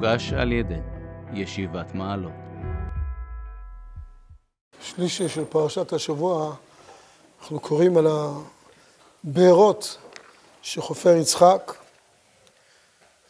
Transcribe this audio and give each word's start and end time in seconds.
מוגש 0.00 0.32
על 0.32 0.52
ידי 0.52 0.80
ישיבת 1.34 1.94
מעלות. 1.94 2.32
שלישי 4.82 5.28
של 5.28 5.44
פרשת 5.44 5.92
השבוע, 5.92 6.54
אנחנו 7.40 7.60
קוראים 7.60 7.96
על 7.96 8.06
הבארות 9.24 9.98
שחופר 10.62 11.16
יצחק. 11.16 11.74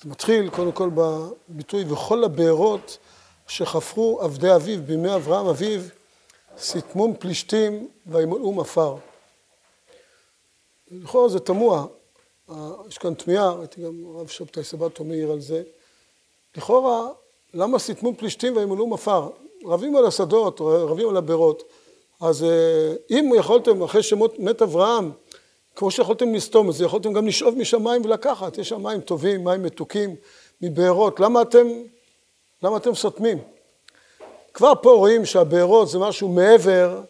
זה 0.02 0.10
מתחיל 0.10 0.50
קודם 0.50 0.72
כל 0.72 0.90
בביטוי 0.94 1.92
וכל 1.92 2.24
הבארות 2.24 2.98
שחפרו 3.48 4.20
עבדי 4.22 4.54
אביו 4.54 4.82
בימי 4.82 5.14
אברהם 5.14 5.46
אביו, 5.46 5.80
סיתמום 6.58 7.16
פלישתים 7.18 7.88
וימלאום 8.06 8.60
עפר. 8.60 8.96
לכאורה 10.90 11.28
זה 11.28 11.40
תמוה, 11.40 11.86
יש 12.88 12.98
כאן 12.98 13.14
תמיהה, 13.14 13.50
ראיתי 13.50 13.82
גם 13.82 14.04
הרב 14.14 14.26
שבתאי 14.26 14.64
סבתו 14.64 15.04
מעיר 15.04 15.30
על 15.30 15.40
זה. 15.40 15.62
לכאורה, 16.56 17.08
למה 17.54 17.78
סיתמו 17.78 18.16
פלישתים 18.16 18.56
וימלאו 18.56 18.94
עפר? 18.94 19.28
רבים 19.64 19.96
על 19.96 20.06
השדות, 20.06 20.60
רבים 20.60 21.08
על 21.08 21.16
הבירות. 21.16 21.62
אז 22.20 22.44
אה, 22.44 22.94
אם 23.10 23.32
יכולתם, 23.36 23.82
אחרי 23.82 24.02
שמות 24.02 24.38
מת 24.38 24.62
אברהם, 24.62 25.10
כמו 25.76 25.90
שיכולתם 25.90 26.34
לסתום 26.34 26.70
את 26.70 26.74
זה, 26.74 26.84
יכולתם 26.84 27.12
גם 27.12 27.26
לשאוב 27.26 27.58
משם 27.58 27.84
מים 27.84 28.04
ולקחת. 28.04 28.58
יש 28.58 28.68
שם 28.68 28.82
מים 28.82 29.00
טובים, 29.00 29.44
מים 29.44 29.62
מתוקים, 29.62 30.16
מבארות. 30.62 31.20
למה 31.20 31.42
אתם, 31.42 31.66
למה 32.62 32.76
אתם 32.76 32.94
סותמים? 32.94 33.38
כבר 34.54 34.72
פה 34.82 34.90
רואים 34.90 35.26
שהבארות 35.26 35.88
זה 35.88 35.98
משהו 35.98 36.28
מעבר 36.28 37.00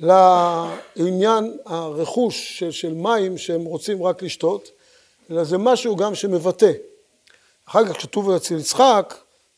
לעניין 0.00 1.56
הרכוש 1.66 2.58
של, 2.58 2.70
של 2.70 2.94
מים 2.94 3.38
שהם 3.38 3.64
רוצים 3.64 4.02
רק 4.02 4.22
לשתות, 4.22 4.70
אלא 5.30 5.44
זה 5.44 5.58
משהו 5.58 5.96
גם 5.96 6.14
שמבטא. 6.14 6.72
אחר 7.68 7.86
כך 7.86 8.02
כתוב 8.02 8.30
אצל 8.30 8.54
יצחק, 8.54 9.14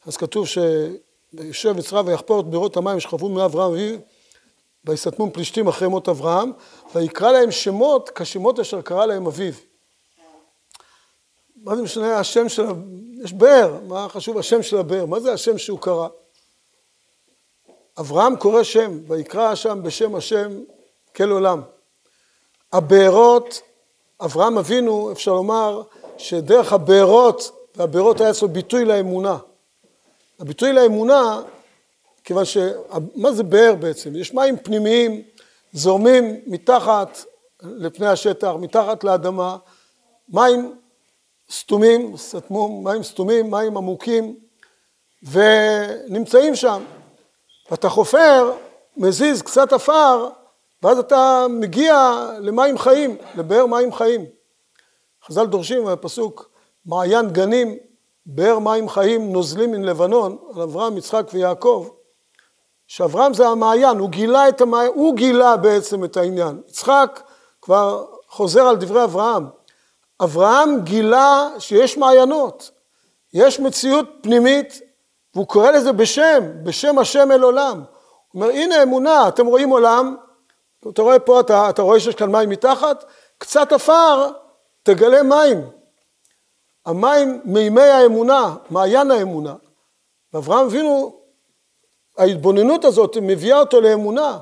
אז 0.07 0.17
כתוב 0.17 0.47
שיושב 0.47 1.79
יצחק 1.79 2.03
ויחפור 2.07 2.41
את 2.41 2.47
בירות 2.47 2.77
המים 2.77 3.01
שחפרו 3.01 3.29
מאברהם 3.29 3.73
אביו, 3.73 3.99
ויסתמו 4.85 5.33
פלישתים 5.33 5.69
אחרי 5.69 5.89
מות 5.89 6.09
אברהם, 6.09 6.53
ויקרא 6.95 7.33
להם 7.33 7.51
שמות 7.51 8.11
כשמות 8.15 8.59
אשר 8.59 8.83
קרא 8.83 9.07
להם 9.07 9.27
אביו. 9.27 9.53
מה 11.57 11.77
זה 11.77 11.83
משנה 11.83 12.19
השם 12.19 12.49
של. 12.49 12.67
יש 13.25 13.33
באר, 13.33 13.79
מה 13.87 14.09
חשוב 14.09 14.39
השם 14.39 14.63
של 14.63 14.77
הבאר, 14.79 15.07
מה 15.07 15.21
זה 15.21 15.33
השם 15.33 15.59
שהוא 15.59 15.79
קרא? 15.79 16.09
אברהם 18.01 18.37
קורא 18.37 18.63
שם, 18.63 18.99
ויקרא 19.09 19.55
שם 19.55 19.83
בשם 19.83 20.15
השם 20.15 20.61
כל 21.17 21.31
עולם. 21.31 21.63
הבארות, 22.73 23.61
אברהם 24.21 24.59
אבינו, 24.59 25.13
אפשר 25.13 25.33
לומר, 25.33 25.83
שדרך 26.19 26.73
הבארות, 26.73 27.60
והבארות 27.81 28.21
היה 28.21 28.31
אצלו 28.31 28.49
ביטוי 28.49 28.85
לאמונה. 28.85 29.39
הביטוי 30.41 30.73
לאמונה, 30.73 31.43
כיוון 32.25 32.45
ש... 32.45 32.57
מה 33.15 33.33
זה 33.33 33.43
באר 33.43 33.75
בעצם? 33.75 34.17
יש 34.17 34.35
מים 34.35 34.57
פנימיים 34.57 35.23
זורמים 35.73 36.41
מתחת 36.47 37.19
לפני 37.63 38.07
השטח, 38.07 38.53
מתחת 38.61 39.05
לאדמה, 39.05 39.57
מים 40.29 40.77
סתומים, 41.51 42.17
סתמו, 42.17 42.83
מים 42.83 43.03
סתומים, 43.03 43.51
מים 43.51 43.77
עמוקים, 43.77 44.37
ונמצאים 45.23 46.57
שם. 46.57 46.83
ואתה 47.71 47.89
חופר, 47.89 48.53
מזיז 48.97 49.43
קצת 49.43 49.73
עפר, 49.73 50.29
ואז 50.83 50.99
אתה 50.99 51.47
מגיע 51.51 52.27
למים 52.41 52.79
חיים, 52.79 53.17
לבאר 53.35 53.67
מים 53.67 53.93
חיים. 53.93 54.27
חז"ל 55.27 55.47
דורשים 55.47 55.85
בפסוק 55.85 56.51
מעיין 56.91 57.31
גנים, 57.31 57.77
באר 58.27 58.59
מים 58.59 58.89
חיים 58.89 59.33
נוזלים 59.33 59.73
מן 59.73 59.83
לבנון, 59.83 60.37
על 60.55 60.63
אברהם, 60.63 60.97
יצחק 60.97 61.31
ויעקב, 61.33 61.89
שאברהם 62.87 63.35
זה 63.35 63.49
המעיין, 63.49 63.99
הוא 63.99 64.09
גילה 64.09 64.49
את 64.49 64.61
המעיין, 64.61 64.93
הוא 64.95 65.17
גילה 65.17 65.57
בעצם 65.57 66.05
את 66.05 66.17
העניין. 66.17 66.61
יצחק 66.69 67.21
כבר 67.63 68.05
חוזר 68.29 68.67
על 68.67 68.77
דברי 68.77 69.05
אברהם. 69.05 69.47
אברהם 70.23 70.81
גילה 70.81 71.49
שיש 71.59 71.99
מעיינות, 71.99 72.71
יש 73.35 73.61
מציאות 73.61 74.07
פנימית 74.23 74.81
והוא 75.35 75.47
קורא 75.47 75.71
לזה 75.71 75.93
בשם, 75.93 76.45
בשם 76.63 76.99
השם 76.99 77.33
אל 77.33 77.43
עולם. 77.43 77.83
הוא 78.33 78.43
אומר, 78.43 78.53
הנה 78.53 78.83
אמונה, 78.83 79.29
אתם 79.29 79.47
רואים 79.47 79.71
עולם, 79.71 80.17
אתה 80.89 81.03
רואה 81.03 81.19
פה, 81.19 81.41
אתה, 81.41 81.71
אתה 81.71 81.83
רואה 81.83 82.01
שיש 82.01 82.15
כאן 82.15 82.31
מים 82.31 82.49
מתחת, 82.49 83.05
קצת 83.39 83.73
עפר, 83.73 84.31
תגלה 84.83 85.23
מים. 85.23 85.80
המים 86.87 87.41
מימי 87.45 87.83
האמונה, 87.83 88.57
מעיין 88.71 89.11
האמונה. 89.11 89.55
ואברהם 90.33 90.67
אבינו, 90.67 91.21
ההתבוננות 92.19 92.85
הזאת 92.85 93.17
מביאה 93.23 93.61
אותו 93.61 93.81
לאמונה, 93.81 94.39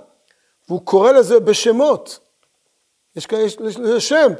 והוא 0.68 0.80
קורא 0.84 1.12
לזה 1.12 1.40
בשמות. 1.40 2.18
יש, 3.16 3.26
לזה 3.60 4.00
שם. 4.00 4.32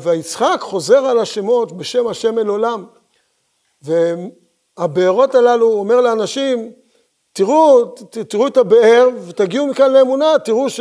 ויצחק 0.00 0.58
חוזר 0.60 0.98
על 1.06 1.18
השמות 1.18 1.72
בשם 1.72 2.06
השם 2.06 2.38
אל 2.38 2.46
עולם. 2.46 2.86
הבארות 4.76 5.34
הללו, 5.34 5.66
הוא 5.66 5.80
אומר 5.80 6.00
לאנשים, 6.00 6.72
תראו, 7.32 7.84
תראו 8.28 8.46
את 8.46 8.56
הבאר 8.56 9.08
ותגיעו 9.26 9.66
מכאן 9.66 9.92
לאמונה, 9.92 10.38
תראו 10.44 10.70
ש, 10.70 10.80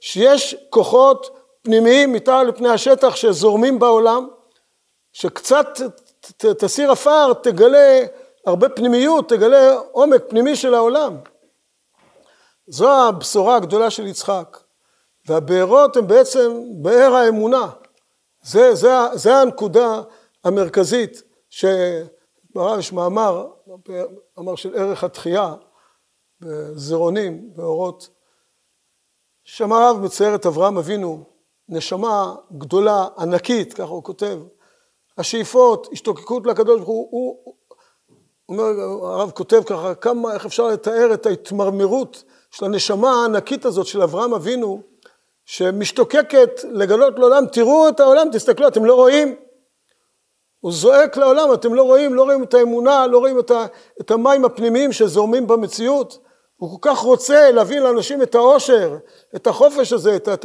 שיש 0.00 0.56
כוחות 0.70 1.36
פנימיים 1.62 2.12
מתחת 2.12 2.46
לפני 2.46 2.68
השטח 2.68 3.16
שזורמים 3.16 3.78
בעולם, 3.78 4.28
שקצת 5.12 5.66
ת, 6.36 6.44
תסיר 6.44 6.90
עפר, 6.90 7.32
תגלה 7.32 8.00
הרבה 8.46 8.68
פנימיות, 8.68 9.28
תגלה 9.28 9.78
עומק 9.92 10.22
פנימי 10.28 10.56
של 10.56 10.74
העולם. 10.74 11.16
זו 12.66 13.08
הבשורה 13.08 13.56
הגדולה 13.56 13.90
של 13.90 14.06
יצחק. 14.06 14.58
והבארות 15.28 15.96
הן 15.96 16.06
בעצם 16.06 16.62
באר 16.82 17.14
האמונה. 17.14 17.70
זה, 18.42 18.74
זה, 18.74 18.88
זה 19.14 19.36
הנקודה 19.36 20.02
המרכזית 20.44 21.22
ש... 21.50 21.64
ברב 22.54 22.78
יש 22.78 22.92
מאמר, 22.92 23.48
מאמר 24.36 24.56
של 24.56 24.74
ערך 24.74 25.04
התחייה, 25.04 25.54
בזרעונים, 26.40 27.50
באורות, 27.56 28.08
שם 29.44 29.72
הרב 29.72 29.96
מצייר 29.96 30.34
את 30.34 30.46
אברהם 30.46 30.78
אבינו, 30.78 31.24
נשמה 31.68 32.34
גדולה, 32.58 33.08
ענקית, 33.18 33.74
ככה 33.74 33.90
הוא 33.90 34.04
כותב, 34.04 34.38
השאיפות, 35.20 35.88
השתוקקות 35.92 36.46
לקדוש 36.46 36.80
ברוך 36.80 36.88
הוא, 36.88 37.08
הוא 37.10 37.54
אומר, 38.48 38.64
הרב 39.06 39.30
כותב 39.30 39.62
ככה, 39.66 39.94
כמה, 39.94 40.34
איך 40.34 40.46
אפשר 40.46 40.66
לתאר 40.66 41.14
את 41.14 41.26
ההתמרמרות 41.26 42.24
של 42.50 42.64
הנשמה 42.64 43.10
הענקית 43.10 43.64
הזאת 43.64 43.86
של 43.86 44.02
אברהם 44.02 44.34
אבינו, 44.34 44.82
שמשתוקקת 45.44 46.50
לגלות 46.64 47.18
לעולם, 47.18 47.46
תראו 47.46 47.88
את 47.88 48.00
העולם, 48.00 48.28
תסתכלו, 48.32 48.68
אתם 48.68 48.84
לא 48.84 48.94
רואים? 48.94 49.34
הוא 50.60 50.72
זועק 50.72 51.16
לעולם, 51.16 51.52
אתם 51.54 51.74
לא 51.74 51.82
רואים, 51.82 52.14
לא 52.14 52.22
רואים 52.22 52.42
את 52.42 52.54
האמונה, 52.54 53.06
לא 53.06 53.18
רואים 53.18 53.38
את, 53.38 53.50
ה, 53.50 53.66
את 54.00 54.10
המים 54.10 54.44
הפנימיים 54.44 54.92
שזורמים 54.92 55.46
במציאות. 55.46 56.18
הוא 56.56 56.70
כל 56.80 56.90
כך 56.90 56.98
רוצה 56.98 57.50
להביא 57.50 57.80
לאנשים 57.80 58.22
את 58.22 58.34
העושר, 58.34 58.96
את 59.36 59.46
החופש 59.46 59.92
הזה, 59.92 60.16
את, 60.16 60.28
את, 60.28 60.44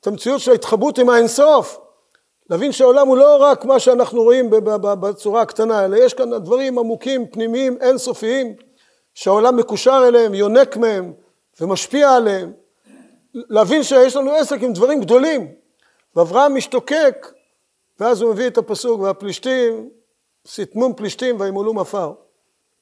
את 0.00 0.06
המציאות 0.06 0.40
של 0.40 0.50
ההתחברות 0.50 0.98
עם 0.98 1.10
האינסוף. 1.10 1.83
להבין 2.50 2.72
שהעולם 2.72 3.08
הוא 3.08 3.16
לא 3.16 3.36
רק 3.42 3.64
מה 3.64 3.80
שאנחנו 3.80 4.22
רואים 4.22 4.50
בצורה 5.00 5.42
הקטנה, 5.42 5.84
אלא 5.84 5.96
יש 5.96 6.14
כאן 6.14 6.38
דברים 6.38 6.78
עמוקים, 6.78 7.26
פנימיים, 7.26 7.76
אינסופיים, 7.80 8.54
שהעולם 9.14 9.56
מקושר 9.56 10.04
אליהם, 10.08 10.34
יונק 10.34 10.76
מהם 10.76 11.12
ומשפיע 11.60 12.10
עליהם. 12.10 12.52
להבין 13.34 13.82
שיש 13.82 14.16
לנו 14.16 14.30
עסק 14.30 14.62
עם 14.62 14.72
דברים 14.72 15.00
גדולים. 15.00 15.54
ואברהם 16.16 16.54
משתוקק 16.54 17.32
ואז 18.00 18.22
הוא 18.22 18.32
מביא 18.32 18.46
את 18.46 18.58
הפסוק, 18.58 19.00
והפלישתים, 19.00 19.90
סיתמום 20.46 20.94
פלישתים 20.94 21.40
וימולום 21.40 21.78
עפר. 21.78 22.12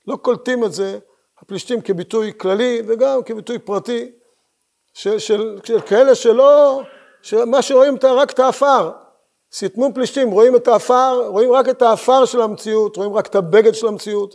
לא 0.07 0.17
קולטים 0.17 0.65
את 0.65 0.73
זה, 0.73 0.99
הפלישתים 1.39 1.81
כביטוי 1.81 2.33
כללי 2.37 2.83
וגם 2.87 3.23
כביטוי 3.23 3.59
פרטי, 3.59 4.13
של, 4.95 5.19
של, 5.19 5.59
של 5.65 5.81
כאלה 5.81 6.15
שלא, 6.15 6.83
שמה 7.23 7.63
שרואים 7.63 7.97
את, 7.97 8.05
רק 8.05 8.31
את 8.31 8.39
העפר. 8.39 8.91
סיתמום 9.53 9.93
פלישתים, 9.93 10.31
רואים 10.31 10.57
את 10.57 10.69
העפר, 10.69 11.27
רואים 11.27 11.53
רק 11.53 11.69
את 11.69 11.83
העפר 11.83 12.25
של 12.25 12.41
המציאות, 12.41 12.97
רואים 12.97 13.13
רק 13.13 13.27
את 13.27 13.35
הבגד 13.35 13.75
של 13.75 13.87
המציאות. 13.87 14.35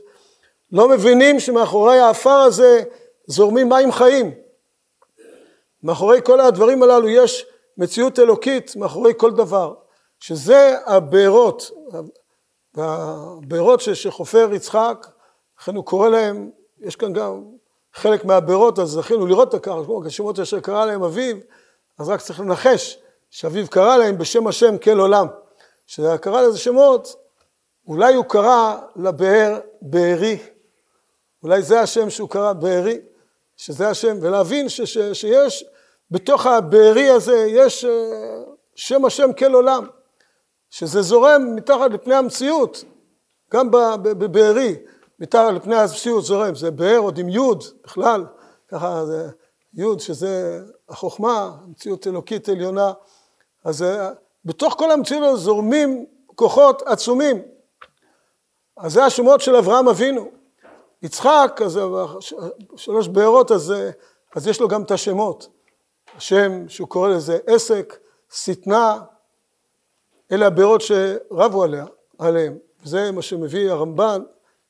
לא 0.72 0.90
מבינים 0.90 1.40
שמאחורי 1.40 2.00
העפר 2.00 2.30
הזה 2.30 2.84
זורמים 3.28 3.70
מים 3.70 3.92
חיים. 3.92 4.32
מאחורי 5.84 6.22
כל 6.24 6.40
הדברים 6.40 6.84
הללו 6.84 7.10
יש 7.10 7.46
מציאות 7.78 8.20
אלוקית 8.20 8.76
מאחורי 8.76 9.14
כל 9.18 9.32
דבר. 9.32 9.74
שזה 10.20 10.76
הבארות, 10.86 11.72
הבארות 12.78 13.82
שחופר 13.82 14.50
יצחק, 14.54 15.08
לכן 15.60 15.76
הוא 15.76 15.86
קורא 15.86 16.10
להם, 16.10 16.50
יש 16.80 16.96
כאן 16.96 17.14
גם 17.14 17.44
חלק 17.94 18.26
מהבארות, 18.26 18.80
אז 18.80 18.90
זכינו 18.90 19.28
לראות 19.28 19.50
את 19.50 19.54
הקרח, 19.54 19.86
כמו 19.86 20.06
השמות 20.06 20.40
אשר 20.40 20.60
קרא 20.60 20.86
להם 20.86 21.04
אביו, 21.04 21.36
אז 22.00 22.10
רק 22.10 22.22
צריך 22.22 22.40
לנחש 22.40 23.00
שאביו 23.30 23.68
קרא 23.68 23.98
להם 23.98 24.18
בשם 24.18 24.48
השם 24.48 24.78
כל 24.78 25.00
עולם. 25.00 25.28
שקרא 25.88 26.42
לזה 26.42 26.58
שמות, 26.58 27.16
אולי 27.88 28.14
הוא 28.14 28.26
קרא 28.26 28.78
לבאר 28.96 29.60
בארי, 29.82 30.38
אולי 31.44 31.62
זה 31.62 31.82
השם 31.82 32.10
שהוא 32.10 32.30
קרא 32.30 32.54
בארי, 32.54 33.00
שזה 33.58 33.90
השם, 33.90 34.18
ולהבין 34.22 34.70
ש, 34.70 34.82
ש, 34.82 34.98
שיש 35.14 35.66
בתוך 36.12 36.46
הבארי 36.46 37.10
הזה, 37.10 37.46
יש 37.50 37.86
אה, 37.86 38.44
שם 38.76 39.06
השם 39.06 39.34
כל 39.34 39.54
עולם, 39.54 39.88
שזה 40.70 41.02
זורם 41.02 41.56
מתחת 41.56 41.92
לפני 41.92 42.16
המציאות, 42.16 42.84
גם 43.54 43.72
בבארי, 44.02 44.76
מתחת 45.20 45.54
לפני 45.54 45.76
המציאות 45.76 46.24
זורם, 46.24 46.56
זה 46.56 46.72
באר 46.72 46.98
עוד 46.98 47.18
עם 47.18 47.30
יוד 47.30 47.64
בכלל, 47.84 48.26
ככה 48.68 49.06
זה 49.06 49.30
יוד 49.74 50.00
שזה 50.00 50.62
החוכמה, 50.90 51.52
המציאות 51.64 52.08
אלוקית 52.08 52.50
עליונה, 52.50 52.94
אז 53.64 53.84
אה, 53.84 54.12
בתוך 54.46 54.76
כל 54.78 54.92
המציאות 54.92 55.24
הזו 55.24 55.38
זורמים 55.38 56.06
כוחות 56.36 56.82
עצומים. 56.82 57.42
אז 58.78 58.94
זה 58.94 59.06
השמות 59.06 59.42
של 59.42 59.56
אברהם 59.56 59.88
אבינו. 59.88 60.32
יצחק, 61.02 61.62
אז 61.66 61.80
שלוש 62.76 63.08
בארות, 63.08 63.52
אז, 63.52 63.74
אז 64.36 64.48
יש 64.48 64.62
לו 64.62 64.68
גם 64.68 64.84
את 64.84 64.92
השמות. 64.92 65.48
השם 66.18 66.70
שהוא 66.70 66.88
קורא 66.88 67.10
לזה 67.10 67.38
עסק, 67.48 67.98
שטנה, 68.34 69.00
אלה 70.32 70.48
הבארות 70.48 70.82
שרבו 70.82 71.64
עליה, 71.64 71.86
עליהם. 72.18 72.58
וזה 72.84 73.12
מה 73.12 73.22
שמביא 73.22 73.72
הרמב"ן, 73.72 74.22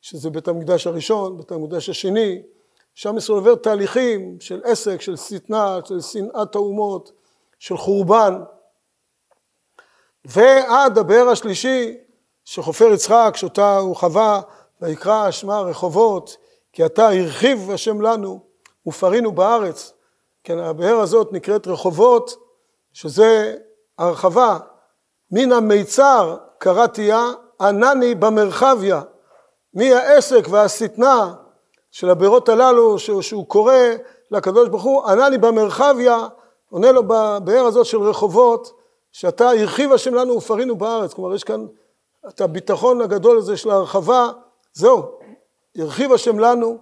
שזה 0.02 0.30
בית 0.30 0.48
המקדש 0.48 0.88
הראשון, 0.88 1.38
בית 1.38 1.52
המקדש 1.52 1.90
השני, 1.90 2.42
שם 3.00 3.18
ישראל 3.18 3.38
עובר 3.38 3.56
תהליכים 3.56 4.38
של 4.40 4.62
עסק, 4.64 5.02
של 5.02 5.16
שטנה, 5.16 5.80
של 5.86 6.02
שנאת 6.02 6.56
האומות, 6.56 7.12
של 7.60 7.78
חורבן. 7.78 8.42
ועד 10.26 10.98
הבאר 10.98 11.30
השלישי 11.30 11.98
שחופר 12.46 12.86
יצחק, 12.94 13.34
שאותה 13.36 13.78
הוא 13.78 13.96
חווה, 13.96 14.42
ויקרא 14.82 15.32
שמה 15.32 15.60
רחובות, 15.60 16.38
כי 16.74 16.86
אתה 16.86 17.10
הרחיב 17.10 17.72
השם 17.72 18.02
לנו 18.02 18.40
ופרינו 18.88 19.32
בארץ. 19.32 19.94
כן, 20.44 20.60
הבאר 20.60 21.00
הזאת 21.00 21.34
נקראת 21.34 21.68
רחובות, 21.68 22.34
שזה 22.94 23.56
הרחבה. 23.98 24.58
מן 25.32 25.52
המיצר 25.52 26.38
קראתיה, 26.58 27.32
ענני 27.62 28.16
במרחביה. 28.16 29.02
מהעסק 29.74 30.48
והשטנה 30.50 31.34
של 31.98 32.10
הבארות 32.10 32.50
הללו, 32.50 33.00
שהוא, 33.00 33.22
שהוא 33.22 33.48
קורא 33.48 33.74
לקדוש 34.32 34.70
ברוך 34.70 34.84
הוא, 34.84 35.06
ענני 35.06 35.38
במרחביה, 35.38 36.28
עונה 36.70 36.92
לו 36.92 37.04
בבאר 37.04 37.66
הזאת 37.66 37.86
של 37.86 38.02
רחובות, 38.02 38.72
שאתה 39.12 39.50
הרחיב 39.50 39.92
השם 39.92 40.14
לנו 40.14 40.38
ופרינו 40.38 40.76
בארץ. 40.76 41.14
כלומר, 41.14 41.36
יש 41.36 41.44
כאן 41.44 41.66
את 42.30 42.42
הביטחון 42.42 43.02
הגדול 43.02 43.38
הזה 43.38 43.58
של 43.58 43.70
ההרחבה, 43.70 44.30
זהו, 44.74 45.04
הרחיב 45.78 46.14
השם 46.14 46.40
לנו, 46.40 46.78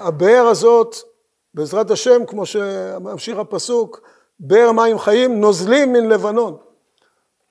והבאר 0.00 0.46
הזאת, 0.46 0.96
בעזרת 1.54 1.90
השם, 1.90 2.26
כמו 2.26 2.46
שממשיך 2.46 3.38
הפסוק, 3.38 4.00
באר 4.40 4.72
מים 4.72 4.98
חיים, 4.98 5.40
נוזלים 5.40 5.92
מן 5.92 6.08
לבנון. 6.08 6.56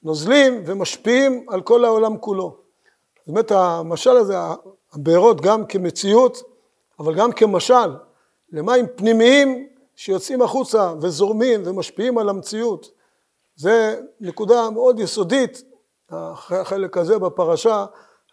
נוזלים 0.03 0.63
ומשפיעים 0.65 1.45
על 1.49 1.61
כל 1.61 1.85
העולם 1.85 2.17
כולו. 2.17 2.57
אומרת, 3.27 3.51
המשל 3.51 4.17
הזה, 4.17 4.35
הבארות 4.95 5.41
גם 5.41 5.65
כמציאות, 5.65 6.41
אבל 6.99 7.15
גם 7.15 7.31
כמשל, 7.31 7.95
למים 8.51 8.85
פנימיים 8.95 9.67
שיוצאים 9.95 10.41
החוצה 10.41 10.93
וזורמים 11.01 11.61
ומשפיעים 11.65 12.17
על 12.17 12.29
המציאות. 12.29 12.91
זה 13.55 14.01
נקודה 14.19 14.69
מאוד 14.69 14.99
יסודית 14.99 15.63
החלק 16.09 16.97
הזה 16.97 17.19
בפרשה, 17.19 17.85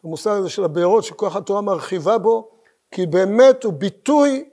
המושג 0.04 0.30
הזה 0.30 0.48
של 0.48 0.64
הבארות 0.64 1.04
שכוח 1.04 1.36
התורה 1.36 1.60
מרחיבה 1.60 2.18
בו, 2.18 2.50
כי 2.90 3.06
באמת 3.06 3.64
הוא 3.64 3.72
ביטוי 3.72 4.44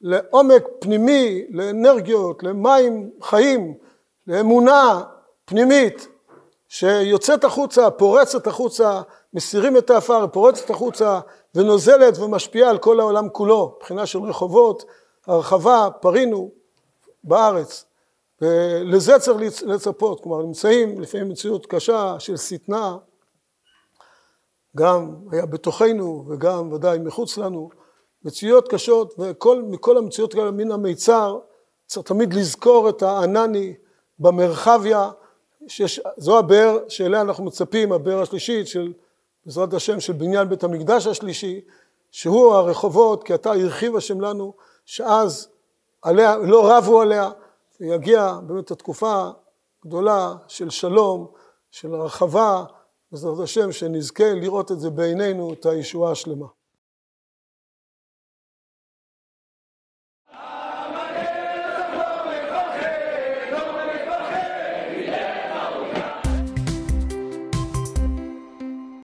לעומק 0.00 0.64
פנימי, 0.78 1.44
לאנרגיות, 1.50 2.42
למים 2.42 3.10
חיים, 3.22 3.74
לאמונה 4.26 5.02
פנימית 5.44 6.08
שיוצאת 6.68 7.44
החוצה, 7.44 7.90
פורצת 7.90 8.46
החוצה, 8.46 9.00
מסירים 9.34 9.76
את 9.76 9.90
האפר, 9.90 10.26
פורצת 10.26 10.70
החוצה 10.70 11.20
ונוזלת 11.58 12.18
ומשפיעה 12.18 12.70
על 12.70 12.78
כל 12.78 13.00
העולם 13.00 13.28
כולו, 13.28 13.74
מבחינה 13.76 14.06
של 14.06 14.18
רחובות, 14.18 14.84
הרחבה, 15.26 15.88
פרינו 16.00 16.50
בארץ. 17.24 17.84
ולזה 18.40 19.18
צריך 19.18 19.62
לצפות, 19.66 20.20
כלומר 20.20 20.42
נמצאים 20.42 21.00
לפעמים 21.00 21.28
מציאות 21.28 21.66
קשה 21.66 22.16
של 22.18 22.36
שטנה, 22.36 22.96
גם 24.76 25.14
היה 25.32 25.46
בתוכנו 25.46 26.24
וגם 26.28 26.72
ודאי 26.72 26.98
מחוץ 26.98 27.38
לנו, 27.38 27.70
מציאות 28.24 28.68
קשות 28.68 29.14
ומכל 29.18 29.96
המציאות 29.96 30.34
כאלה 30.34 30.50
מן 30.50 30.72
המיצר 30.72 31.38
צריך 31.86 32.06
תמיד 32.06 32.34
לזכור 32.34 32.88
את 32.88 33.02
הענני 33.02 33.74
במרחביה, 34.18 35.10
שיש, 35.68 36.00
זו 36.16 36.38
הבאר 36.38 36.78
שאליה 36.88 37.20
אנחנו 37.20 37.44
מצפים, 37.44 37.92
הבאר 37.92 38.22
השלישית 38.22 38.66
של 38.66 38.92
בעזרת 39.48 39.74
השם 39.74 40.00
של 40.00 40.12
בניין 40.12 40.48
בית 40.48 40.64
המקדש 40.64 41.06
השלישי, 41.06 41.60
שהוא 42.10 42.54
הרחובות 42.54 43.24
כי 43.24 43.34
אתה 43.34 43.52
הרחיב 43.52 43.96
השם 43.96 44.20
לנו, 44.20 44.52
שאז 44.84 45.48
עליה, 46.02 46.36
לא 46.36 46.76
רבו 46.76 47.00
עליה 47.00 47.30
ויגיע 47.80 48.38
באמת 48.46 48.70
התקופה 48.70 49.30
הגדולה 49.84 50.34
של 50.48 50.70
שלום, 50.70 51.26
של 51.70 51.94
הרחבה, 51.94 52.64
בעזרת 53.12 53.38
השם, 53.38 53.72
שנזכה 53.72 54.32
לראות 54.34 54.72
את 54.72 54.80
זה 54.80 54.90
בעינינו, 54.90 55.52
את 55.52 55.66
הישועה 55.66 56.12
השלמה. 56.12 56.46